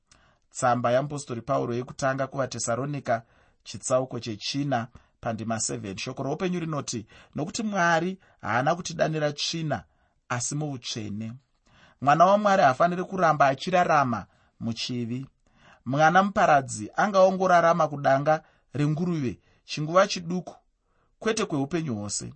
Tsamba 0.50 0.92
yamupostori 0.92 1.40
pauro 1.40 1.74
yekutanga 1.74 2.26
kuvatesaronika 2.26 3.22
chitsauko 3.64 4.21
chechina 4.21 4.88
pandima 5.21 5.56
7 5.56 5.99
shoko 5.99 6.23
roupenyu 6.23 6.61
rinoti 6.61 7.06
nokuti 7.35 7.62
mwari 7.62 8.18
haana 8.40 8.75
kutidanira 8.75 9.33
tsvina 9.33 9.85
asi 10.28 10.54
muutsvene. 10.54 11.33
Mwana 12.00 12.25
wamwari 12.26 12.62
haafaniri 12.62 13.04
kuramba 13.04 13.47
achirarama 13.47 14.26
muchivi. 14.61 15.26
Mwana 15.85 16.23
muparadzi 16.23 16.90
angaongorarama 16.97 17.88
kudanga 17.88 18.42
renguruve 18.73 19.38
chinguva 19.64 20.06
chiduku 20.06 20.56
kwete 21.18 21.44
kweupenyu 21.44 21.94
hwose. 21.94 22.35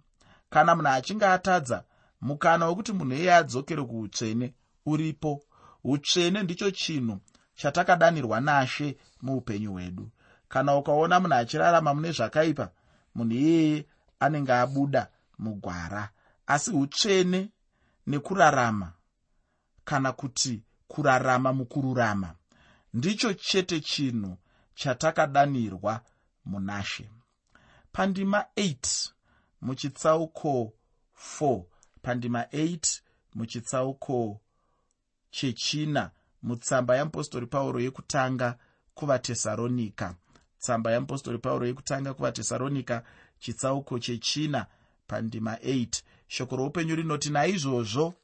Kana 0.51 0.75
munhu 0.75 0.89
achinge 0.89 1.27
atadza 1.27 1.85
mukana 2.21 2.67
wekuti 2.67 2.93
munhu 2.93 3.15
iyeye 3.15 3.35
adzokere 3.35 3.83
kuutsvene 3.85 4.55
uripo. 4.87 5.43
Utsvene 5.85 6.43
ndicho 6.43 6.71
chinhu 6.71 7.19
chatakadanirwa 7.55 8.41
nashe 8.41 8.97
muupenyu 9.23 9.73
hwedu 9.73 10.11
kana 10.49 10.76
ukaona 10.76 11.21
munhu 11.21 11.35
achirarama 11.35 11.95
mune 11.95 12.12
zvakaipa 12.12 12.71
munhu 13.14 13.35
iyeye 13.35 13.87
anenge 14.21 14.52
abuda 14.52 15.02
mugwara. 15.38 16.11
Asi 16.47 16.71
utsvene 16.71 17.50
nekurarama 18.07 18.93
kana 19.85 20.12
kuti 20.12 20.62
kurarama 20.88 21.52
mukururama 21.52 22.35
ndicho 22.95 23.35
chete 23.35 23.81
chinhu 23.81 24.37
chatakadanirwa 24.75 26.00
munashe. 26.45 27.11
Pandima 27.93 28.45
8 28.57 29.11
muchitsauko 29.61 30.73
4 31.40 31.62
pandima 32.02 32.43
8 32.43 33.00
muchitsauko 33.35 34.40
chechina. 35.31 36.11
Mutsamba 36.43 36.97
yamupostori 36.97 37.47
pauro 37.47 37.81
yekutanga 37.81 38.59
kuvatesaronika 38.95 40.14
tsamba 40.59 40.93
yamupostori 40.93 41.38
pauro 41.38 41.67
yekutanga 41.67 42.15
kuvatesaronika 42.15 43.03
chitsauko 43.38 43.99
chechina 43.99 44.67
pandima 45.07 45.55
8 45.55 46.03
shoko 46.29 46.57
roupenyu 46.57 46.97
rinoti 46.97 47.31
naizvozvo 47.31 48.15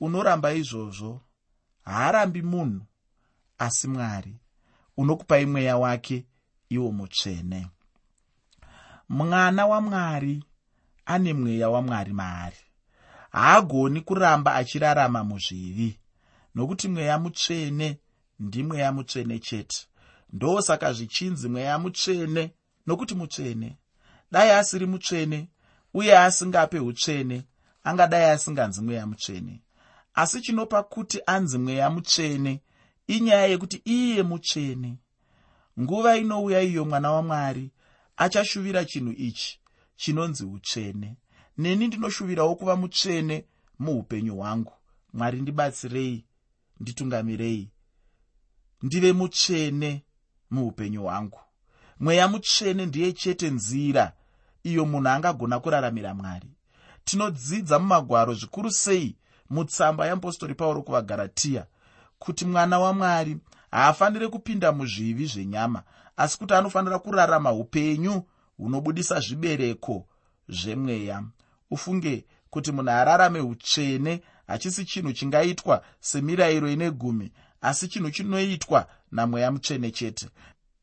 unoramba 0.00 0.52
izvozvo. 0.52 1.20
Haarambi 1.84 2.42
munhu 2.42 2.80
asi 3.58 3.88
mwari. 3.88 4.36
Unokupai 4.96 5.46
mweya 5.46 5.76
wake 5.76 6.26
iwo 6.68 6.92
mutsvene. 6.92 7.66
Mwana 9.08 9.66
wamwari 9.66 10.44
ane 11.06 11.34
mweya 11.34 11.68
wamwari 11.68 12.12
maari. 12.12 12.56
Haagoni 13.32 14.00
kuramba 14.00 14.54
achirarama 14.54 15.24
muzvivi 15.24 15.98
nokuti 16.54 16.88
mweya 16.88 17.18
mutsvene 17.18 17.98
ndimweya 18.40 18.92
mutsvene 18.92 19.38
chete 19.38 19.86
ndosaka 20.32 20.92
zvichinzi 20.92 21.48
mweya 21.48 21.78
mutsvene 21.78 22.54
nokuti 22.86 23.14
mutsvene. 23.14 23.78
Dai 24.30 24.50
asiri 24.50 24.86
mutsvene 24.86 25.48
uye 25.94 26.18
asingape 26.18 26.78
utsvene 26.78 27.46
angadai 27.84 28.30
asinganzi 28.30 28.82
mweya 28.82 29.06
mutsvene. 29.06 29.62
Asi 30.14 30.40
chinopa 30.40 30.82
kuti 30.82 31.20
anzi 31.26 31.58
mweya 31.58 31.90
mutsvene 31.90 32.62
inyaya 33.06 33.46
yekuti 33.46 33.82
iye 33.84 34.22
mutsvene. 34.22 34.98
Nguva 35.80 36.16
inouya 36.16 36.60
iyo 36.62 36.84
mwana 36.84 37.10
wamwari 37.10 37.70
achashuvira 38.16 38.84
chinhu 38.84 39.12
ichi 39.12 39.60
chinonzi 39.96 40.44
utsvene. 40.44 41.16
Neni 41.58 41.86
ndinoshuvirawo 41.86 42.54
kuva 42.54 42.76
mutsvene 42.76 43.44
muupenyu 43.78 44.36
hwangu. 44.36 44.72
Mwari 45.12 45.40
ndibatsirei 45.40 46.24
nditungamirei 46.80 47.70
ndive 48.82 49.12
mutsvene 49.12 50.02
muupenyu 50.50 51.02
hwangu. 51.02 51.40
Mweya 52.00 52.28
mutsvene 52.28 52.86
ndiye 52.86 53.12
chete 53.12 53.50
nzira 53.50 54.12
iyo 54.62 54.86
munhu 54.86 55.08
angagona 55.08 55.60
kuraramira 55.60 56.14
mwari. 56.14 56.48
Tinodzidza 57.04 57.78
mumagwaro 57.78 58.34
zvikuru 58.34 58.70
sei 58.70 59.16
mutsamba 59.50 60.06
yeapostori 60.06 60.54
pauro 60.54 60.82
kuvagaratiya 60.82 61.66
kuti 62.18 62.44
mwana 62.44 62.78
wamwari 62.78 63.36
haafaniri 63.70 64.28
kupinda 64.28 64.72
muzvivi 64.72 65.26
zvenyama 65.26 65.82
asi 66.16 66.38
kuti 66.38 66.54
anofanira 66.54 66.98
kurarama 66.98 67.52
upenyu 67.52 68.22
hunobudisa 68.56 69.20
zvibereko 69.20 70.06
zvemweya. 70.48 71.24
Ufunge 71.70 72.24
kuti 72.50 72.72
munhu 72.72 72.90
ararame 72.90 73.40
utsvene 73.40 74.22
hachisi 74.46 74.84
chinhu 74.84 75.12
chingaitwa 75.12 75.84
semirayiro 76.00 76.70
ine 76.70 76.90
gumi 76.90 77.32
asi 77.60 77.88
chinhu 77.88 78.10
chinoitwa 78.10 78.86
namweya 79.14 79.48
mutsvene 79.52 79.90
chete. 79.90 80.26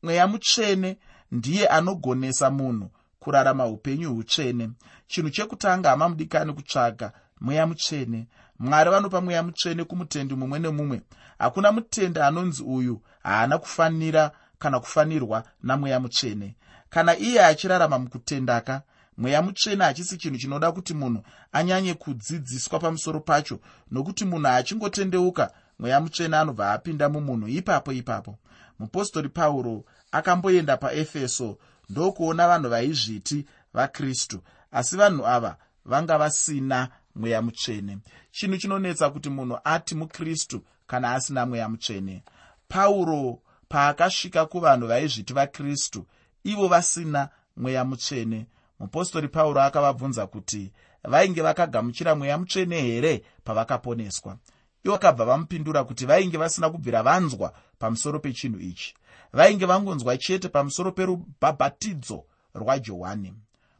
Mweya 0.02 0.26
mutsvene 0.26 0.90
ndiye 1.32 1.66
anogonesa 1.68 2.50
munhu 2.50 2.90
kurarama 3.18 3.66
upenyu 3.66 4.14
hutsvene. 4.14 4.70
Chinhu 5.06 5.30
chekutanga 5.30 5.90
hamamudikani 5.90 6.52
kutsvaga 6.52 7.12
mweya 7.40 7.66
mutsvene 7.66 8.26
mwari 8.58 8.90
vanopa 8.90 9.20
mweya 9.20 9.42
mutsvene 9.42 9.84
kumutendi 9.84 10.34
mumwe 10.34 10.58
nemumwe. 10.58 11.00
Hakuna 11.38 11.72
mutendi 11.72 12.20
anonzi 12.20 12.62
uyu 12.62 13.00
haana 13.22 13.58
kufanira 13.58 14.30
kana 14.58 14.80
kufanirwa 14.80 15.44
namweya 15.62 16.00
mutsvene 16.00 16.54
kana 16.90 17.16
iye 17.18 17.44
achirarama 17.44 17.98
mukutendaka 17.98 18.82
mweya 19.18 19.42
mutsvene 19.42 19.84
hachisi 19.84 20.16
chinhu 20.16 20.38
chinoda 20.38 20.72
kuti 20.72 20.94
munhu 20.94 21.22
anyanye 21.52 21.94
kudzidziswa 21.94 22.78
pamusoro 22.78 23.20
pacho 23.20 23.60
nokuti 23.90 24.24
munhu 24.24 24.48
achingotendeuka 24.48 25.52
mweya 25.78 26.00
mutsvene 26.00 26.36
anobva 26.36 26.72
apinda 26.72 27.08
mumunhu 27.08 27.48
ipapo 27.48 27.92
ipapo. 27.92 28.38
Mupostori 28.78 29.28
pauro 29.28 29.84
akamboenda 30.12 30.76
paefeso 30.76 31.58
ndokuona 31.90 32.48
vanhu 32.48 32.68
vaizviti 32.70 33.46
vakristu 33.74 34.42
asi 34.72 34.96
vanhu 34.96 35.26
ava 35.26 35.56
vanga 35.84 36.18
vasina 36.18 36.88
mweya 37.14 37.42
mutsvene. 37.42 37.98
Chinhu 38.30 38.56
chinonetsa 38.58 39.10
kuti 39.10 39.30
munhu 39.30 39.58
ati 39.64 39.94
mukristu 39.94 40.64
kana 40.86 41.12
asina 41.14 41.46
mweya 41.46 41.68
mutsvene. 41.68 42.24
Pauro 42.68 43.42
paakasvika 43.68 44.46
kuvanhu 44.46 44.86
vaizviti 44.86 45.32
vakristu 45.32 46.06
ivo 46.44 46.68
vasina 46.68 47.28
mweya 47.56 47.84
mutsvene. 47.84 48.46
Mupostori 48.80 49.28
pauro 49.28 49.60
akavabvunza 49.62 50.26
kuti 50.26 50.72
vainge 51.04 51.42
vakagamuchira 51.42 52.14
mweya 52.14 52.38
mutsvene 52.38 52.80
here 52.82 53.22
pavakaponeswa 53.44 54.36
ivo 54.84 54.92
vakabva 54.94 55.24
vamupindura 55.24 55.84
kuti 55.84 56.06
vainge 56.06 56.36
vasina 56.38 56.70
kubvira 56.70 57.02
vanzwa 57.02 57.52
pamusoro 57.78 58.18
pechinhu 58.18 58.60
ichi. 58.60 58.94
Vainge 59.32 59.66
vangonzwa 59.66 60.16
chete 60.16 60.48
pamusoro 60.48 60.92
perubhabhatidzo 60.92 62.24
rwajohani 62.54 63.34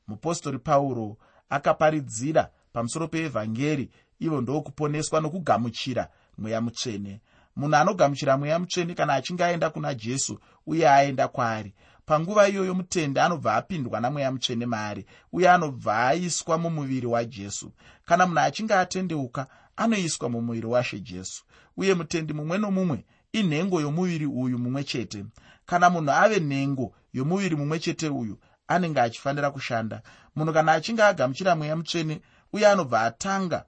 mupostori 0.09 0.59
pauro 0.59 1.17
akaparidzira 1.51 2.51
pamusoro 2.73 3.09
peevhangeri 3.09 3.91
ivo 4.21 4.41
ndokuponeswa 4.41 5.21
nokugamuchira 5.21 6.09
mweya 6.39 6.61
mutsvene. 6.61 7.21
Munhu 7.57 7.77
anogamuchira 7.77 8.37
mweya 8.37 8.59
mutsvene 8.59 8.95
kana 8.95 9.15
achinge 9.15 9.45
aenda 9.45 9.71
kuna 9.71 9.95
jesu 9.95 10.39
uye 10.67 10.89
aenda 10.89 11.29
kwaari. 11.29 11.75
Panguva 12.07 12.49
iyoyo 12.49 12.75
mutende 12.75 13.21
anobva 13.21 13.55
apindwa 13.57 14.01
namweya 14.01 14.33
mutsvene 14.33 14.67
maari 14.67 15.07
uye 15.33 15.51
anobva 15.51 16.07
aiswa 16.09 16.59
mumuviri 16.59 17.07
wajesu 17.07 17.73
kana 18.05 18.27
munhu 18.27 18.41
achinge 18.41 18.75
atendeuka 18.75 19.47
anoiswa 19.77 20.29
mumuviri 20.29 20.67
washe 20.67 21.01
jesu. 21.01 21.45
Uye 21.77 21.95
mutendi 21.95 22.33
mumwe 22.33 22.59
nomumwe 22.59 23.05
inhengo 23.33 23.81
yomuviri 23.81 24.27
uyu 24.27 24.59
mumwe 24.59 24.85
chete. 24.85 25.25
Kana 25.67 25.91
munhu 25.91 26.11
ave 26.13 26.41
nhengo 26.41 26.95
yomuviri 27.13 27.57
mumwe 27.57 27.79
chete 27.79 28.09
uyu 28.09 28.39
anenge 28.67 29.01
achifanira 29.01 29.51
kushanda. 29.51 30.03
Munhu 30.37 30.53
kana 30.53 30.73
achinge 30.73 31.03
agamuchira 31.03 31.57
mweya 31.57 31.77
mutsvene 31.77 32.21
uye 32.53 32.69
anobva 32.69 33.01
atanga 33.03 33.65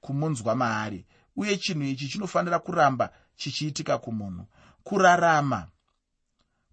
kumunzwa 0.00 0.54
maari 0.54 1.06
uye 1.36 1.56
chinhu 1.56 1.82
ichi 1.84 2.08
chinofanira 2.08 2.58
kuramba 2.58 3.12
chichiitika 3.36 3.98
kumunhu. 3.98 4.46
Kurarama 4.84 5.68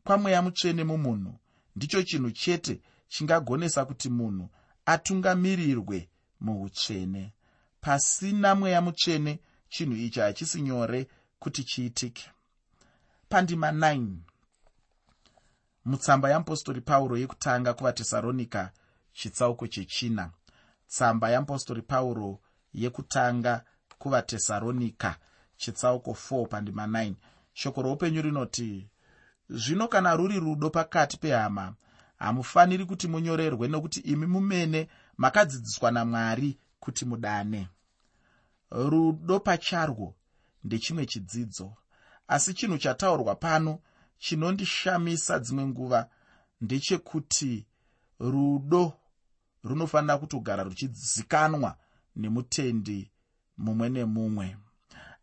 kwamweya 0.04 0.42
mutsvene 0.42 0.84
mumunhu 0.84 1.40
ndicho 1.76 2.04
chinhu 2.04 2.32
chete 2.32 2.82
chingagonesa 3.08 3.86
kuti 3.86 4.10
munhu 4.10 4.50
atungamirirwe 4.86 6.10
muutsvene 6.42 7.34
pasina 7.86 8.56
mweya 8.56 8.82
mutsvene 8.82 9.40
chinhu 9.70 9.96
ichi 9.96 10.20
hachisi 10.20 10.62
nyore 10.62 11.08
kuti 11.40 11.64
chiitike. 11.64 12.32
Pandima 13.30 13.72
9 13.72 14.08
mutsamba 15.86 16.30
yeapostori 16.30 16.82
pauro 16.82 17.18
yekutanga 17.18 17.74
kuvatesaronika 17.74 18.72
chitsauko 19.14 19.68
chechina. 19.68 20.32
Tsamba 20.88 21.30
yeapostori 21.30 21.82
pauro 21.82 22.40
yekutanga 22.74 23.64
kuvatesaronika 24.00 25.16
chitsauko 25.58 26.12
4 26.12 26.48
pandima 26.48 26.88
9 26.88 27.14
shoko 27.54 27.82
roupenyu 27.82 28.22
rinoti 28.22 28.90
zvino 29.50 29.88
kana 29.88 30.16
ruri 30.16 30.40
rudo 30.40 30.70
pakati 30.70 31.18
pehama 31.18 31.76
hamufaniri 32.18 32.86
kuti 32.86 33.08
munyorerwe 33.08 33.68
nokuti 33.68 34.00
imi 34.00 34.26
mumene 34.26 34.88
makadzidziswa 35.18 35.92
namwari 35.92 36.60
kuti 36.86 37.06
mudane. 37.06 37.70
Rudo 38.72 39.40
pacharwo 39.40 40.16
ndechimwe 40.64 41.06
chidzidzo 41.06 41.74
asi 42.28 42.54
chinhu 42.54 42.78
chataurwa 42.78 43.36
pano 43.36 43.80
chinondishamisa 44.18 45.40
dzimwe 45.40 45.66
nguva 45.66 46.10
ndechekuti 46.62 47.66
rudo 48.20 48.94
runofanira 49.64 50.18
kutogara 50.18 50.64
ruchizikanwa 50.64 51.78
nemutendi 52.16 53.12
mumwe 53.58 53.90
nemumwe. 53.90 54.58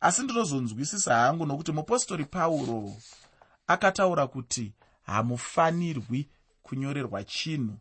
Asi 0.00 0.22
ndinozonzwisisa 0.22 1.14
hangu 1.14 1.46
nokuti 1.46 1.72
mupostori 1.72 2.24
pauro 2.24 2.96
akataura 3.66 4.26
kuti 4.26 4.72
hamufanirwi 5.02 6.28
kunyorerwa 6.62 7.24
chinhu. 7.24 7.78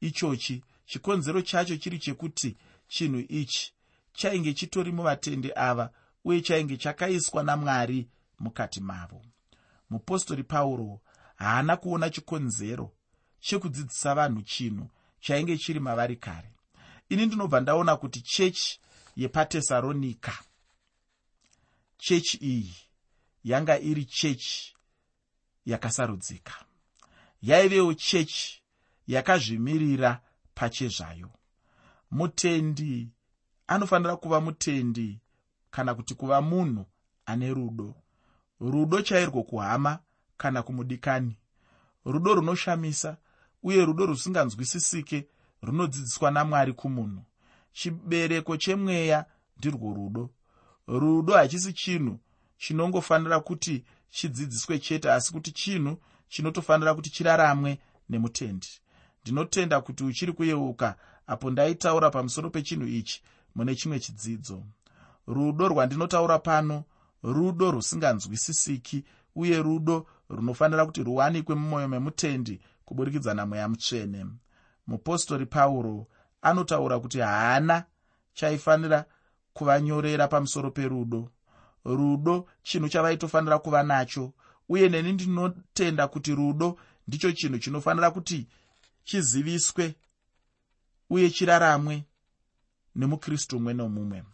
Ichochi 0.00 0.64
chikonzero 0.86 1.42
chacho 1.42 1.76
chiri 1.76 1.98
chekuti 1.98 2.56
chinhu 2.88 3.20
ichi 3.28 3.72
chainge 4.12 4.52
chitori 4.54 4.92
muvatendi 4.92 5.52
ava 5.56 5.90
uye 6.24 6.40
chainge 6.40 6.76
chakaiswa 6.76 7.42
namwari 7.42 8.08
mukati 8.38 8.80
mavo. 8.80 9.22
Mupostori 9.90 10.42
pauro 10.42 11.00
haana 11.36 11.76
kuona 11.76 12.10
chikonzero 12.10 12.92
chekudzidzisa 13.40 14.14
vanhu 14.14 14.42
chinhu 14.42 14.90
chainge 15.20 15.58
chiri 15.58 15.80
mavari 15.80 16.16
kare. 16.16 16.52
Ini 17.08 17.26
ndinobva 17.26 17.60
ndaona 17.60 17.96
kuti 17.96 18.20
chechi 18.20 18.80
yepatesaronika 19.16 20.38
chechi 21.98 22.36
iyi 22.36 22.74
yanga 23.44 23.78
iri 23.78 24.04
chechi 24.04 24.74
yakasarudzika. 25.66 26.54
Yaivewo 27.42 27.94
chechi 27.94 28.62
yakazvimirira 29.06 30.20
pachezvayo 30.54 31.30
mutendi. 32.16 33.08
Anofanira 33.66 34.16
kuva 34.16 34.40
mutendi 34.40 35.20
kana 35.70 35.94
kuti 35.94 36.14
kuva 36.14 36.40
munhu 36.42 36.86
ane 37.26 37.54
rudo. 37.54 37.94
Rudo 38.60 39.02
chairwo 39.02 39.42
kuhama 39.42 39.98
kana 40.36 40.62
kumudikani. 40.62 41.36
Rudo 42.04 42.34
runoshamisa 42.34 43.16
uye 43.62 43.84
rudo 43.84 44.06
rusinganzwisisike 44.06 45.28
runodzidziswa 45.62 46.30
namwari 46.30 46.72
kumunhu. 46.72 47.22
Chibereko 47.72 48.56
chemweya 48.56 49.24
ndirwo 49.58 49.94
rudo. 49.94 50.30
Rudo 50.86 51.34
hachisi 51.34 51.72
chinhu 51.72 52.18
chinongofanira 52.58 53.40
kuti 53.40 53.84
chidzidziswe 54.10 54.78
chete 54.78 55.12
asi 55.12 55.32
kuti 55.32 55.52
chinhu 55.52 55.96
chinotofanira 56.28 56.94
kuti 56.94 57.10
chiraramwe 57.10 57.78
nemutendi. 58.08 58.68
Ndinotenda 59.22 59.80
kuti 59.80 60.04
uchiri 60.04 60.32
kuyeuka 60.32 60.96
apo 61.26 61.50
ndaitaura 61.50 62.10
pamusoro 62.10 62.50
pechinhu 62.50 62.86
ichi 62.86 63.22
mune 63.54 63.74
chimwe 63.74 64.00
chidzidzo. 64.00 64.62
Rudo 65.26 65.68
rwandinotaura 65.68 66.38
pano 66.38 66.84
rudo 67.22 67.70
rusinganzwisisiki 67.70 69.04
uye 69.36 69.62
rudo 69.62 70.06
runofanira 70.28 70.86
kuti 70.86 71.02
ruwanikwe 71.02 71.54
mumwoyo 71.54 71.88
memutendi 71.88 72.60
kuburikidza 72.84 73.34
namweya 73.34 73.68
mutsvene. 73.68 74.26
Mupostori 74.86 75.46
pauro 75.46 76.06
anotaura 76.42 77.00
kuti 77.00 77.18
haana 77.20 77.84
chaifanira 78.34 79.04
kuvanyorera 79.52 80.28
pamusoro 80.28 80.70
perudo. 80.70 81.28
Rudo 81.84 82.46
chinhu 82.62 82.88
chavaitofanira 82.88 83.58
kuva 83.58 83.82
nacho 83.82 84.32
uye 84.68 84.88
neni 84.88 85.12
ndinotenda 85.12 86.08
kuti 86.08 86.34
rudo 86.34 86.78
ndicho 87.08 87.32
chinhu 87.32 87.58
chinofanira 87.58 88.10
kuti 88.10 88.46
chiziviswe 89.04 89.94
uye 91.10 91.30
chiraramwe 91.30 92.04
nemukristu 92.94 93.56
mumwe 93.56 93.74
nomumwe. 93.74 94.24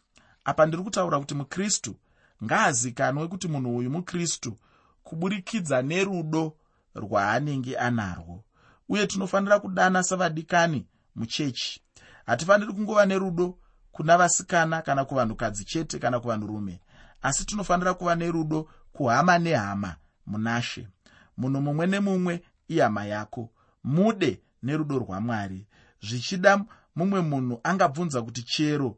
Apa 0.44 0.66
ndiri 0.66 0.82
kutaura 0.82 1.18
kuti 1.20 1.35
mukristu 1.35 1.96
ngaazikanwe 2.44 3.28
kuti 3.28 3.48
munhu 3.48 3.76
uyu 3.76 3.90
mukristu 3.90 4.56
kuburikidza 5.02 5.82
nerudo 5.82 6.56
rwaanenge 6.94 7.78
anarwo. 7.78 8.44
Uye 8.88 9.06
tinofanira 9.06 9.61
kudana 9.61 10.02
savadikani 10.02 10.87
muchechi. 11.14 11.80
Hatifaniri 12.26 12.72
kungova 12.72 13.06
nerudo 13.06 13.58
kuna 13.92 14.18
vasikana 14.18 14.82
kana 14.82 15.04
kuvanhukadzi 15.04 15.64
chete 15.64 15.98
kana 15.98 16.20
kuvanhurume 16.20 16.80
asi 17.22 17.44
tinofanira 17.46 17.94
kuva 17.94 18.14
nerudo 18.14 18.68
kuhama 18.92 19.38
nehama 19.38 19.96
munashe 20.26 20.88
munhu 21.37 21.61
mumwe 21.61 21.87
nemumwe 21.87 22.42
ihama 22.68 23.04
yako. 23.04 23.50
Mude 23.85 24.42
nerudo 24.62 24.98
rwamwari 24.98 25.66
zvichida 26.03 26.65
mumwe 26.97 27.21
munhu 27.21 27.61
angabvunza 27.62 28.23
kuti 28.23 28.43
chero 28.43 28.97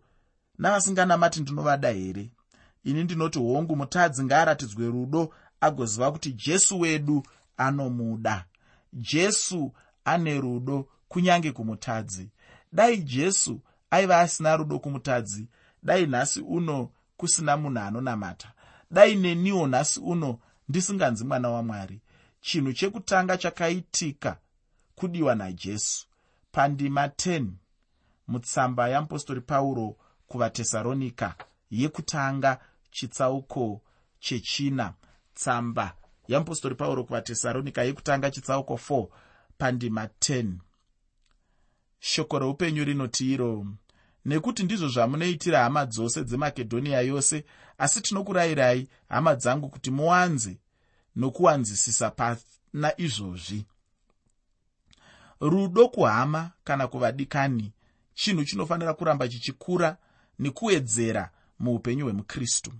navasinganamati 0.59 1.40
ndinovada 1.40 1.90
here? 1.90 2.31
Ini 2.85 3.05
ndinoti 3.05 3.38
hongu 3.38 3.77
mutadzi 3.77 4.25
ngaaratidzwe 4.25 4.87
rudo 4.87 5.35
agoziva 5.61 6.12
kuti 6.12 6.33
jesu 6.33 6.81
wedu 6.81 7.23
anomuda. 7.57 8.45
Jesu 8.93 9.73
ane 10.05 10.40
rudo 10.40 10.88
kunyange 11.09 11.53
kumutadzi. 11.53 12.31
Dai 12.73 12.97
jesu 12.99 13.61
aiva 13.90 14.21
asina 14.21 14.57
rudo 14.57 14.79
kumutadzi. 14.79 15.49
Dai 15.83 16.07
nhasi 16.07 16.40
uno 16.40 16.90
kusina 17.17 17.57
munhu 17.57 17.79
anonamata. 17.81 18.53
Dai 18.90 19.14
neniwo 19.17 19.67
nhasi 19.67 20.01
uno 20.01 20.38
ndisinganzi 20.69 21.25
mwana 21.25 21.49
wamwari 21.51 22.01
chinhu 22.40 22.73
chekutanga 22.73 23.37
chakaitika 23.37 24.38
kudiwa 24.95 25.35
najesu 25.35 26.07
pandima 26.55 27.07
10 27.07 27.47
mutsamba 28.29 28.88
yeapostori 28.88 29.40
pauro 29.40 29.97
kuvatesaronika 30.27 31.35
yekutanga 31.71 32.61
chitsauko 32.90 33.83
chechina. 34.21 34.95
Tsamba 35.35 35.97
yeapostori 36.29 36.75
pauro 36.75 37.05
kuvatesaronika 37.05 37.83
yekutanga 37.83 38.31
chitsauko 38.31 38.75
4 38.75 39.07
pandima 39.59 40.05
10 40.05 40.53
shoko 41.99 42.38
reupenyu 42.38 42.85
rinoti 42.85 43.33
iro 43.33 43.67
nekuti 44.25 44.62
ndizvo 44.62 44.88
zvamunoitira 44.88 45.62
hama 45.62 45.87
dzose 45.87 46.25
dzemakedhoniya 46.25 47.01
yose 47.01 47.45
asi 47.79 48.01
tinokurayirai 48.01 48.88
hama 49.09 49.35
dzangu 49.35 49.69
kuti 49.69 49.90
muwanze 49.90 50.59
nokuwanzisisa 51.17 52.11
pana 52.11 53.01
izvozvi 53.01 53.67
rudo 55.40 55.88
kuhama 55.88 56.51
kana 56.64 56.88
kuvadikani 56.88 57.73
chinhu 58.14 58.44
chinofanira 58.44 58.94
kuramba 58.94 59.29
chichikura 59.29 59.97
nekuwedzera 60.38 61.31
muupenyu 61.59 62.05
hwemukristu. 62.05 62.73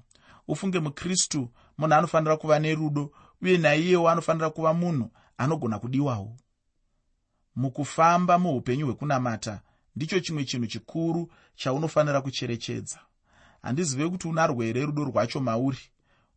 Ufunge 0.49 0.81
mukristu 0.81 1.49
munhu 1.79 1.95
anofanira 1.95 2.37
kuva 2.37 2.59
nerudo 2.59 3.11
uye 3.43 3.59
naiyewo 3.59 4.09
anofanira 4.11 4.51
kuva 4.51 4.75
munhu 4.75 5.11
anogona 5.39 5.79
kudiwawo. 5.79 6.37
Mukufamba 7.57 8.39
muupenyu 8.39 8.87
hwekunamata 8.87 9.61
ndicho 9.97 10.21
chimwe 10.21 10.45
chinhu 10.45 10.67
chikuru 10.67 11.33
chaunofanira 11.55 12.21
kucherechedza. 12.21 12.99
Handizive 13.63 14.09
kuti 14.09 14.29
una 14.29 14.47
rwere 14.47 14.83
rudo 14.87 15.05
rwacho 15.05 15.41
mauri? 15.41 15.79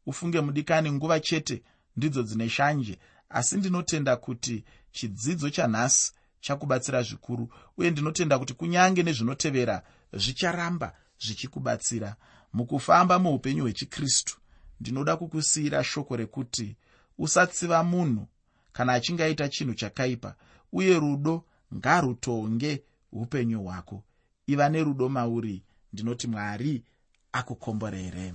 Ufunge 0.06 0.42
mudikani 0.42 0.92
nguva 0.92 1.20
chete 1.20 1.64
ndidzo 1.98 2.24
dzine 2.24 2.50
shanje 2.50 3.00
asi 3.30 3.58
ndinotenda 3.58 4.16
kuti 4.16 4.64
chidzidzo 4.98 5.50
chanhasi 5.50 6.12
chakubatsira 6.42 7.02
zvikuru 7.08 7.46
uye 7.78 7.90
ndinotenda 7.92 8.40
kuti 8.40 8.54
kunyange 8.54 9.04
nezvinotevera 9.04 9.78
zvicharamba 10.14 10.90
zvichikubatsira. 11.24 12.16
Mukufamba 12.54 13.20
muupenyu 13.20 13.64
hwechikristu 13.64 14.38
ndinoda 14.80 15.18
kukusiyira 15.18 15.84
shoko 15.84 16.16
rekuti 16.16 16.76
usatsiva 17.18 17.84
munhu 17.84 18.28
kana 18.76 18.94
achinge 18.94 19.24
aita 19.24 19.50
chinhu 19.50 19.74
chakaipa 19.74 20.36
uye 20.72 21.00
rudo 21.00 21.44
ngarutonge 21.76 22.84
upenyu 23.12 23.60
hwako. 23.64 24.04
Iva 24.48 24.70
nerudo 24.70 25.10
mauri 25.10 25.64
ndinoti 25.94 26.28
mwari 26.28 26.84
akukomborere 27.32 28.34